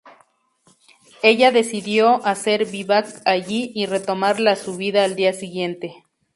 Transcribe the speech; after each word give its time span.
Ella 1.21 1.51
decidió 1.51 2.25
hacer 2.25 2.65
vivac 2.65 3.21
allí 3.23 3.71
y 3.75 3.85
retomar 3.85 4.39
la 4.39 4.55
subida 4.55 5.03
al 5.03 5.15
día 5.15 5.31
siguiente. 5.31 6.03